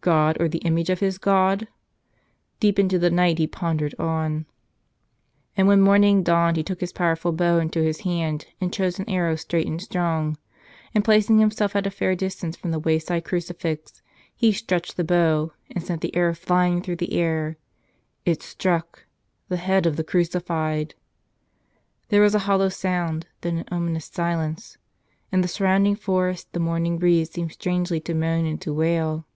God, 0.00 0.38
or 0.40 0.48
the 0.48 0.58
image 0.60 0.88
of 0.88 1.00
his 1.00 1.18
God? 1.18 1.68
Deep 2.60 2.78
into 2.78 2.98
the 2.98 3.10
night 3.10 3.36
he 3.36 3.46
pondered 3.46 3.94
on. 4.00 4.46
And 5.54 5.68
when 5.68 5.82
morning 5.82 6.22
dawned 6.22 6.56
he 6.56 6.62
took 6.62 6.80
his 6.80 6.94
powerful 6.94 7.30
bow 7.30 7.58
into 7.58 7.82
his 7.82 8.00
hand 8.00 8.46
and 8.58 8.72
chose 8.72 8.98
an 8.98 9.10
arrow 9.10 9.36
straight 9.36 9.66
and 9.66 9.82
strong. 9.82 10.38
And 10.94 11.04
placing 11.04 11.40
himself 11.40 11.76
at 11.76 11.86
a 11.86 11.90
fair 11.90 12.14
distance 12.16 12.56
from 12.56 12.70
the 12.70 12.78
wayside 12.78 13.26
crucifix, 13.26 14.00
he 14.34 14.50
stretched 14.50 14.96
the 14.96 15.04
bow— 15.04 15.52
and 15.74 15.84
sent 15.84 16.00
the 16.00 16.14
arrow 16.16 16.34
flying 16.34 16.80
through 16.80 16.96
the 16.96 17.12
air. 17.12 17.58
It 18.24 18.40
struck— 18.42 19.04
the 19.50 19.58
head 19.58 19.84
of 19.84 19.96
the 19.96 20.04
Crucified! 20.04 20.94
There 22.08 22.22
was 22.22 22.34
a 22.34 22.38
hollow 22.46 22.70
sound, 22.70 23.26
then 23.42 23.58
an 23.58 23.64
ominous 23.70 24.06
silence. 24.06 24.78
In 25.30 25.42
the 25.42 25.48
surrounding 25.48 25.96
forest 25.96 26.50
the 26.54 26.60
morning 26.60 26.96
breeze 26.98 27.28
seemed 27.30 27.52
strangely 27.52 28.00
to 28.00 28.14
moan 28.14 28.46
and 28.46 28.60
to 28.62 28.72
wail. 28.72 29.26